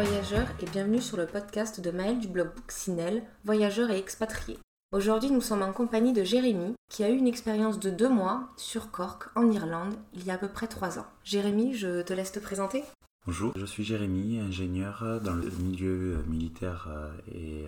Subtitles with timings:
[0.00, 4.56] voyageurs et bienvenue sur le podcast de Maël du blog Booksinel, voyageurs et expatriés.
[4.92, 8.48] Aujourd'hui, nous sommes en compagnie de Jérémy, qui a eu une expérience de deux mois
[8.56, 11.06] sur Cork, en Irlande, il y a à peu près trois ans.
[11.24, 12.84] Jérémy, je te laisse te présenter.
[13.26, 16.88] Bonjour, je suis Jérémy, ingénieur dans le milieu militaire
[17.34, 17.64] et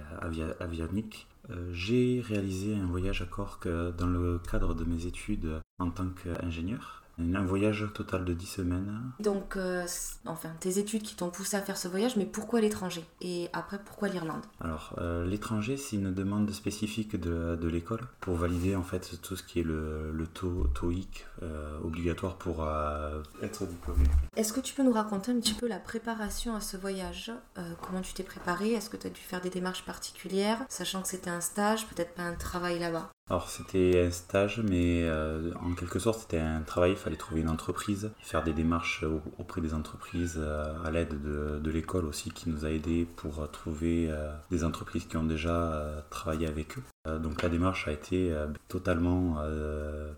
[0.60, 1.26] avionique.
[1.50, 6.06] Euh, j'ai réalisé un voyage à Cork dans le cadre de mes études en tant
[6.10, 7.02] qu'ingénieur.
[7.34, 9.00] Un voyage total de 10 semaines.
[9.20, 9.86] Donc, euh,
[10.26, 13.04] enfin, tes études qui t'ont poussé à faire ce voyage, mais pourquoi l'étranger?
[13.20, 14.42] Et après, pourquoi l'Irlande?
[14.60, 19.36] Alors, euh, l'étranger, c'est une demande spécifique de, de l'école pour valider en fait tout
[19.36, 22.66] ce qui est le, le TOEIC euh, obligatoire pour
[23.42, 24.04] être diplômé.
[24.36, 27.32] Est-ce que tu peux nous raconter un petit peu la préparation à ce voyage?
[27.82, 28.72] Comment tu t'es préparé?
[28.72, 32.14] Est-ce que tu as dû faire des démarches particulières, sachant que c'était un stage, peut-être
[32.14, 33.10] pas un travail là-bas?
[33.30, 36.90] Alors c'était un stage, mais euh, en quelque sorte c'était un travail.
[36.90, 39.04] Il fallait trouver une entreprise, faire des démarches
[39.38, 44.08] auprès des entreprises euh, à l'aide de, l'école aussi qui nous a aidés pour trouver
[44.10, 47.18] euh, des entreprises qui ont déjà travaillé avec eux.
[47.20, 48.34] donc la démarche a été
[48.66, 49.36] totalement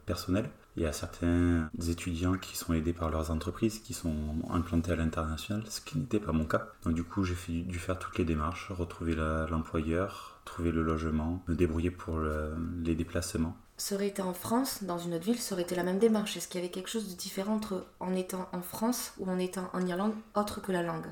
[0.06, 0.48] personnelle.
[0.76, 4.14] Il y a certains étudiants qui sont aidés par leurs entreprises, qui sont
[4.48, 6.68] implantés à l'international, ce qui n'était pas mon cas.
[6.84, 11.54] Donc du coup, j'ai dû faire toutes les démarches, retrouver l'employeur, trouver le logement, me
[11.54, 12.20] débrouiller pour
[12.84, 13.56] les déplacements.
[13.76, 16.36] Ça aurait été en France, dans une autre ville, ça aurait été la même démarche?
[16.36, 19.38] Est-ce qu'il y avait quelque chose de différent entre en étant en France ou en
[19.38, 21.06] étant en Irlande, autre que la langue?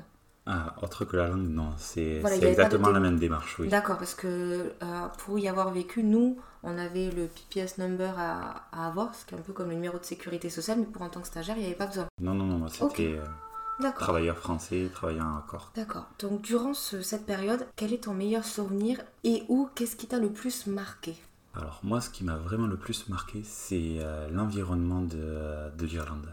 [0.53, 3.69] Ah, autre que la langue, non, c'est exactement la même démarche, oui.
[3.69, 8.65] D'accord, parce que euh, pour y avoir vécu, nous, on avait le PPS number à,
[8.73, 11.09] avoir, ce qui est un peu comme le numéro de sécurité sociale, mais pour en
[11.09, 12.07] tant que stagiaire, il n'y avait pas besoin.
[12.19, 15.71] Non, non, non, c'était euh, travailleur français, travaillant à accord.
[15.73, 16.07] D'accord.
[16.19, 20.31] Donc, durant cette période, quel est ton meilleur souvenir et où, qu'est-ce qui t'a le
[20.31, 21.15] plus marqué?
[21.55, 26.27] Alors, moi, ce qui m'a vraiment le plus marqué, c'est euh, l'environnement de, de l'Irlande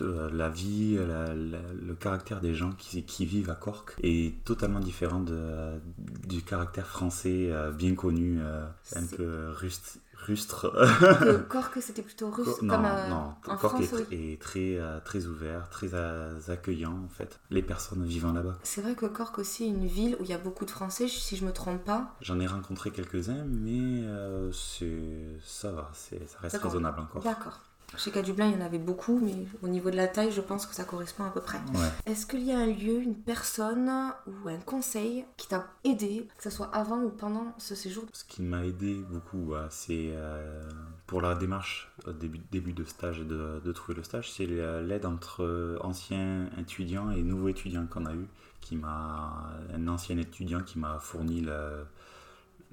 [0.00, 5.80] la vie, le caractère des gens qui, vivent à Cork est totalement différent de,
[6.26, 8.66] du caractère français euh, bien connu, euh,
[8.96, 9.98] un peu rustre.
[11.48, 13.34] Cork, c'était plutôt rustre non, comme euh, non.
[13.58, 15.90] Cork est, très, très ouvert, très
[16.48, 18.58] accueillant en fait, les personnes vivant là-bas.
[18.62, 21.08] C'est vrai que Cork aussi est une ville où il y a beaucoup de Français,
[21.08, 22.14] si je me trompe pas.
[22.20, 24.04] J'en ai rencontré quelques-uns, mais
[25.44, 27.22] ça va, ça reste raisonnable encore.
[27.22, 27.60] D'accord.
[27.96, 30.40] Chez sais Dublin, il y en avait beaucoup, mais au niveau de la taille, je
[30.40, 31.58] pense que ça correspond à peu près.
[32.06, 33.90] Est-ce qu'il y a un lieu, une personne
[34.26, 38.04] ou un conseil qui t'a aidé, que ce soit avant ou pendant ce séjour?
[38.12, 40.68] Ce qui m'a aidé beaucoup, c'est euh,
[41.06, 45.06] pour la démarche au début, début de stage, de, de trouver le stage, c'est l'aide
[45.06, 48.26] entre anciens étudiants et nouveaux étudiants qu'on a eu,
[48.60, 51.46] qui m'a un ancien étudiant qui m'a fourni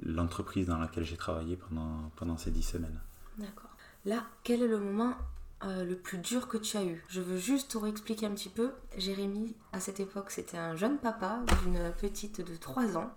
[0.03, 3.00] l'entreprise dans laquelle j'ai travaillé pendant, pendant ces dix semaines.
[3.38, 3.71] D'accord.
[4.06, 5.16] Là, quel est le moment
[5.64, 7.04] euh, le plus dur que tu as eu?
[7.08, 8.72] Je veux juste te réexpliquer un petit peu.
[8.98, 13.12] Jérémy, à cette époque, c'était un jeune papa d'une petite de 3 ans.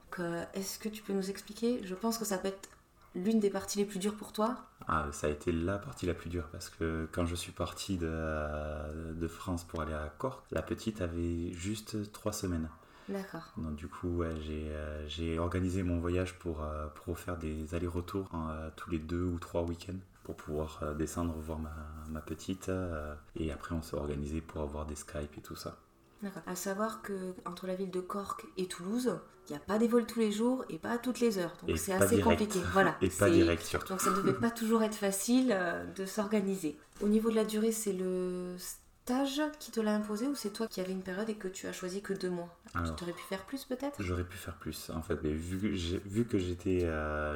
[0.52, 1.80] Est-ce que tu peux nous expliquer?
[1.84, 2.68] Je pense que ça peut être
[3.14, 4.56] l'une des parties les plus dures pour toi
[4.86, 7.96] ah, Ça a été la partie la plus dure parce que quand je suis parti
[7.96, 12.68] de, de France pour aller à Cork, la petite avait juste 3 semaines.
[13.08, 13.52] D'accord.
[13.56, 18.30] Donc du coup, euh, j'ai organisé mon voyage pour, euh, pour faire des allers-retours
[18.76, 22.68] tous les deux ou trois week-ends pour pouvoir euh, descendre voir ma, petite.
[22.70, 25.78] Euh, et après, on s'est organisé pour avoir des Skype et tout ça.
[26.22, 26.42] D'accord.
[26.46, 29.88] À savoir que entre la ville de Cork et Toulouse, il n'y a pas des
[29.88, 31.54] vols tous les jours et pas à toutes les heures.
[31.66, 32.58] Donc c'est assez compliqué.
[32.72, 32.96] Voilà.
[33.02, 33.92] Et pas direct surtout.
[33.92, 36.78] Donc ça ne devait pas toujours être facile euh, de s'organiser.
[37.02, 40.66] Au niveau de la durée, c'est le stage qui te l'a imposé ou c'est toi
[40.66, 42.56] qui avais une période et que tu as choisi que deux mois?
[42.72, 44.02] Tu aurais pu faire plus peut-être?
[44.02, 46.88] J'aurais pu faire plus en fait, mais vu, vu que j'étais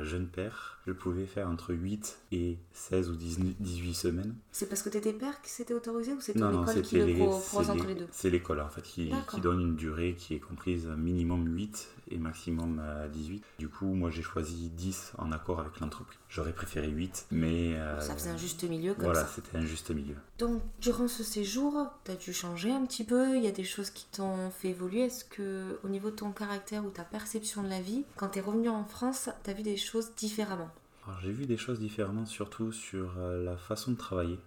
[0.02, 4.34] jeune père, je pouvais faire entre 8 et 16 ou 18 semaines.
[4.52, 7.14] C'est parce que tu étais père que c'était autorisé ou c'est ton école qui le
[7.14, 8.08] propose entre les deux?
[8.10, 12.16] C'est l'école en fait qui, qui, donne une durée qui est comprise minimum 8 et
[12.16, 12.82] maximum
[13.12, 13.44] 18.
[13.58, 16.18] Du coup, moi j'ai choisi 10 en accord avec l'entreprise.
[16.30, 17.74] J'aurais préféré 8, mais...
[17.74, 20.16] Euh, ça faisait un juste milieu comme voilà, c'était un juste milieu.
[20.38, 23.64] Donc durant ce séjour, tu as dû changer un petit peu, il y a des
[23.64, 25.02] choses qui t'ont fait évoluer.
[25.02, 28.38] Est-ce que au niveau de ton caractère ou ta perception de la vie, quand tu
[28.38, 30.70] es revenu en France, tu as vu des choses différemment?
[31.22, 34.38] J'ai vu des choses différemment, surtout sur euh, la façon de travailler.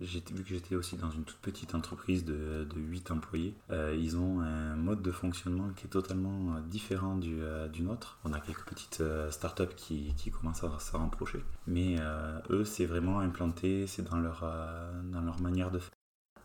[0.00, 4.16] Vu que j'étais aussi dans une toute petite entreprise de, de 8 employés, euh, ils
[4.16, 7.38] ont un mode de fonctionnement qui est totalement euh, différent du,
[7.70, 8.18] du nôtre.
[8.24, 11.44] On a quelques petites startups qui, qui commencent à s'en rapprocher.
[11.66, 11.96] Mais
[12.48, 14.40] eux, c'est vraiment implanté, c'est dans leur,
[15.12, 15.90] dans leur manière de faire.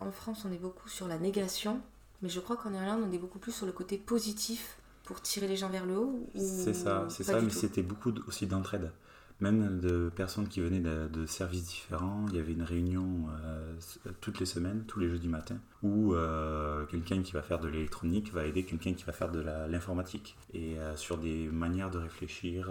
[0.02, 1.80] En France, on est beaucoup sur la négation,
[2.22, 5.48] mais je crois qu'en Irlande, on est beaucoup plus sur le côté positif pour tirer
[5.48, 6.30] les gens vers le haut.
[6.36, 8.92] C'est ça, c'est ça, mais c'était beaucoup aussi d'entraide.
[9.40, 12.26] Même de personnes qui venaient de, services différents.
[12.30, 13.76] Il y avait une réunion euh,
[14.22, 18.32] toutes les semaines, tous les jeudis matin, où euh, quelqu'un qui va faire de l'électronique
[18.32, 20.38] va aider quelqu'un qui va faire de l'informatique.
[20.54, 22.70] Et euh, sur des manières de réfléchir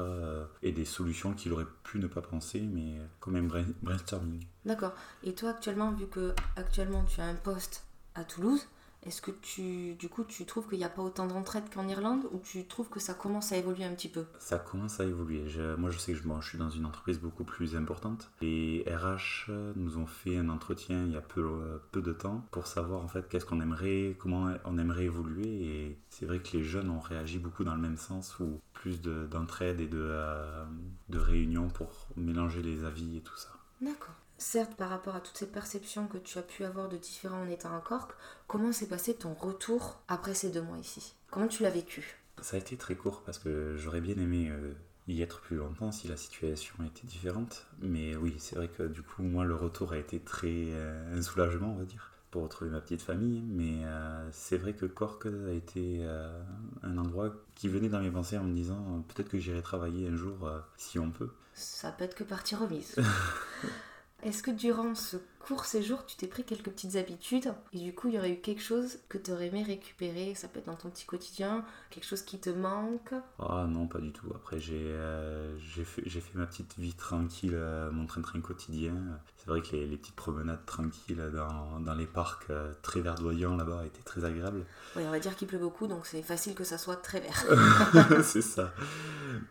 [0.62, 2.96] et des solutions qu'il aurait pu ne pas penser, mais
[3.26, 4.44] un brain- brainstorming.
[4.64, 4.94] D'accord.
[5.22, 7.84] Et toi, actuellement, vu que actuellement tu as un poste
[8.14, 8.66] à Toulouse,
[9.06, 12.24] est-ce que tu, du coup, tu trouves qu'il n'y a pas autant d'entraide qu'en Irlande
[12.32, 14.24] ou tu trouves que ça commence à évoluer un petit peu?
[14.38, 15.48] Ça commence à évoluer.
[15.48, 18.30] Je- moi, je sais que je, bon, je suis dans une entreprise beaucoup plus importante.
[18.40, 22.44] Les RH nous ont fait un entretien il y a peu, euh, peu de temps
[22.50, 25.46] pour savoir en fait qu'est-ce qu'on aimerait, comment on aimerait évoluer.
[25.46, 29.00] Et c'est vrai que les jeunes ont réagi beaucoup dans le même sens, ou plus
[29.00, 30.64] de- d'entraide et de, euh,
[31.08, 33.50] de réunions pour mélanger les avis et tout ça.
[33.80, 34.14] D'accord.
[34.44, 37.49] Certes, par rapport à toutes ces perceptions que tu as pu avoir de différents en
[37.49, 38.12] étant à Cork,
[38.46, 41.14] comment s'est passé ton retour après ces deux mois ici?
[41.31, 42.19] Comment tu l'as vécu?
[42.43, 44.75] Ça a été très court parce que j'aurais bien aimé euh,
[45.08, 47.64] y être plus longtemps si la situation était différente.
[47.81, 51.23] Mais oui, c'est vrai que du coup, moi, le retour a été très euh, un
[51.23, 53.40] soulagement, on va dire, pour retrouver ma petite famille.
[53.47, 56.43] Mais euh, c'est vrai que Cork a été euh,
[56.82, 60.06] un endroit qui venait dans mes pensées en me disant euh, peut-être que j'irai travailler
[60.06, 61.31] un jour euh, si on peut.
[61.55, 62.97] Ça peut être que partie remise.
[64.25, 68.08] Est-ce que durant ce court séjour, tu t'es pris quelques petites habitudes et du coup,
[68.08, 70.75] il y aurait eu quelque chose que tu aurais aimé récupérer Ça peut être dans
[70.75, 74.32] ton petit quotidien, quelque chose qui te manque Ah non, pas du tout.
[74.35, 78.94] Après, j'ai euh, fait, fait ma petite vie tranquille, euh, mon train-train quotidien.
[79.37, 83.56] C'est vrai que les, les petites promenades tranquilles dans, dans les parcs euh, très verdoyants
[83.56, 84.64] là-bas étaient très agréables.
[84.97, 87.44] Oui, on va dire qu'il pleut beaucoup, donc c'est facile que ça soit très vert.
[88.23, 88.73] c'est ça.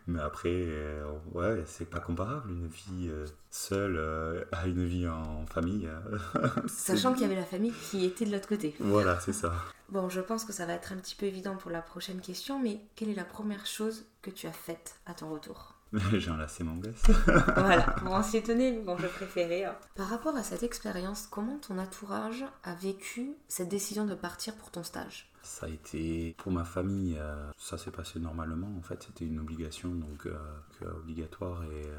[0.08, 0.66] Mais après,
[1.32, 3.10] ouais, c'est pas comparable une vie
[3.50, 5.83] seule à une vie en famille.
[5.86, 6.18] Euh.
[6.68, 8.74] Sachant qu'il y avait la famille qui était de l'autre côté.
[8.80, 9.52] Voilà, c'est ça.
[9.90, 10.66] Bon, je pense que ça
[16.18, 17.02] J'ai enlacé mon gosse.
[17.56, 19.64] Voilà, bon, on s'y tenait, mais bon, je préférais.
[19.64, 19.74] hein.
[19.94, 24.70] Par rapport à cette expérience, comment ton entourage a vécu cette décision de partir pour
[24.70, 25.30] ton stage?
[25.42, 28.70] Ça a été pour ma famille, euh, ça s'est passé normalement.
[28.78, 30.34] En fait, c'était une obligation, donc euh,
[30.96, 31.96] obligatoire et euh,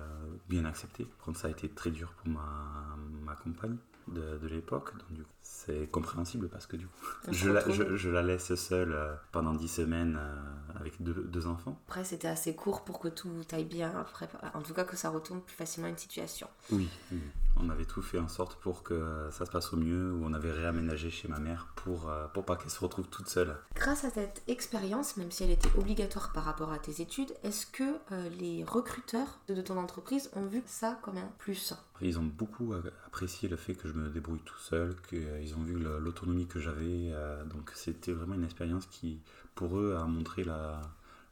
[0.49, 1.05] bien acceptée.
[1.05, 4.93] Par contre, ça a été très dur pour ma, ma compagne de, de l'époque.
[4.97, 8.53] Donc, du coup, c'est compréhensible parce que du coup, je la, je, je la laisse
[8.55, 11.79] seule euh, pendant dix semaines euh, avec deux, deux enfants.
[11.87, 15.09] Après, c'était assez court pour que tout aille bien, après, en tout cas que ça
[15.09, 16.47] retourne plus facilement à une situation.
[16.71, 17.19] Oui, oui.
[17.57, 20.33] On avait tout fait en sorte pour que ça se passe au mieux, où on
[20.33, 23.55] avait réaménagé chez ma mère pour, euh, pour pas qu'elle se retrouve toute seule.
[23.75, 27.65] Grâce à cette expérience, même si elle était obligatoire par rapport à tes études, est-ce
[27.65, 31.73] que euh, les recruteurs de ton entreprise ont vu ça comme un plus?
[32.01, 32.73] Ils ont beaucoup
[33.07, 37.11] apprécié le fait que je me débrouille tout seul, qu'ils ont vu l'autonomie que j'avais.
[37.13, 39.21] euh, donc c'était vraiment une expérience qui,
[39.55, 40.81] pour eux, a montré la-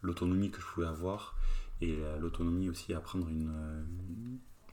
[0.02, 1.36] l'autonomie que je pouvais avoir
[1.82, 3.84] et la- l'autonomie aussi à apprendre une, euh,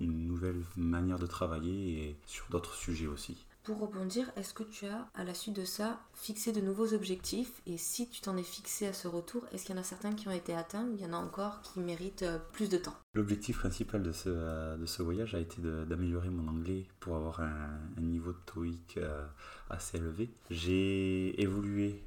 [0.00, 3.46] une nouvelle manière de travailler et sur d'autres sujets aussi.
[3.62, 7.60] Pour rebondir, est-ce que tu as, à la suite de ça, fixé de nouveaux objectifs?
[7.66, 10.14] Et si tu t'en es fixé à ce retour, est-ce qu'il y en a certains
[10.14, 12.78] qui ont été atteints ou il y en a encore qui méritent euh, plus de
[12.78, 12.96] temps?
[13.12, 17.40] L'objectif principal de ce, euh, de ce voyage a été d'améliorer mon anglais pour avoir
[17.40, 19.26] un, un niveau de TOEIC euh,
[19.68, 20.30] assez élevé.
[20.48, 22.02] J'ai évolué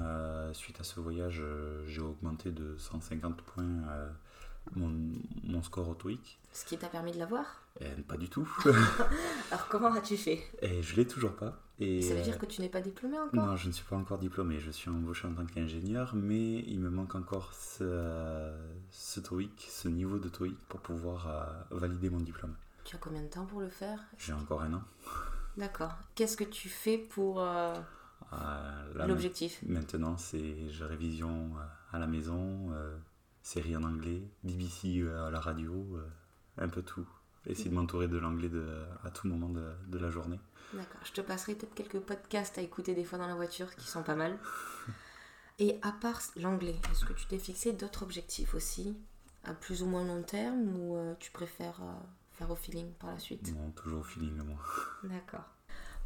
[0.00, 1.42] euh, suite à ce voyage,
[1.86, 4.08] j'ai augmenté de 150 points euh,
[4.74, 4.92] mon,
[5.44, 6.38] mon score au TOEIC.
[6.52, 8.48] Ce qui t'a permis de l'avoir Et pas du tout.
[9.50, 11.58] Alors comment as-tu fait Et je l'ai toujours pas.
[11.78, 13.84] Et, Ça veut euh, dire que tu n'es pas diplômé encore Non, je ne suis
[13.84, 14.60] pas encore diplômé.
[14.60, 18.52] Je suis embauché en tant qu'ingénieur, mais il me manque encore ce,
[18.90, 21.44] ce TOEIC, ce niveau de TOEIC pour pouvoir euh,
[21.76, 22.54] valider mon diplôme.
[22.84, 23.98] Tu as combien de temps pour le faire?
[24.18, 24.82] J'ai encore un an.
[25.56, 25.92] D'accord.
[26.14, 27.74] Qu'est-ce que tu fais pour euh,
[28.32, 29.60] Euh, l'objectif?
[29.66, 32.70] Maintenant, c'est je révision euh, à la maison,
[33.42, 36.08] euh, série en anglais, BBC euh, à la radio, euh,
[36.58, 37.06] un peu tout.
[37.46, 38.50] Essayer de m'entourer de l'anglais
[39.02, 40.38] à tout moment de, de la journée.
[40.72, 41.00] D'accord.
[41.04, 44.04] Je te passerai peut-être quelques podcasts à écouter des fois dans la voiture qui sont
[44.04, 44.38] pas mal.
[45.58, 48.96] Et à part l'anglais, est-ce que tu t'es fixé d'autres objectifs aussi
[49.44, 51.80] À plus ou moins long terme ou euh, tu préfères
[52.30, 53.52] faire au feeling par la suite?
[53.54, 54.58] Non, toujours au feeling, moi.
[55.04, 55.48] D'accord.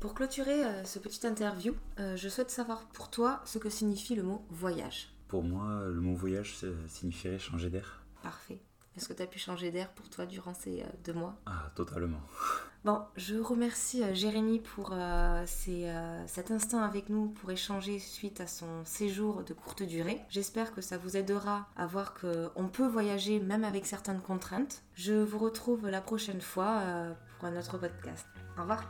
[0.00, 4.14] Pour clôturer euh, ce petit interview, euh, je souhaite savoir pour toi ce que signifie
[4.14, 5.08] le mot voyage.
[5.28, 8.02] Pour moi, le mot voyage ça signifierait changer d'air.
[8.22, 8.60] Parfait.
[8.96, 11.36] Est-ce que tu as pu changer d'air pour toi durant ces euh, deux mois?
[11.46, 12.20] Ah, totalement.
[12.86, 18.40] Bon, je remercie euh, Jérémy pour euh, euh, cet instant avec nous pour échanger suite
[18.40, 20.20] à son séjour de courte durée.
[20.28, 24.84] J'espère que ça vous aidera à voir qu'on peut voyager même avec certaines contraintes.
[24.94, 28.24] Je vous retrouve la prochaine fois euh, pour un autre podcast.
[28.56, 28.84] Au revoir.